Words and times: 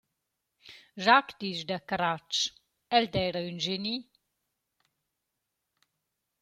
Jacques 1.03 1.35
disch 1.41 1.65
da 1.69 1.79
Caratsch: 1.89 2.41
El 2.95 3.05
d’eira 3.13 3.41
ün 3.49 3.57
geni. 3.63 3.95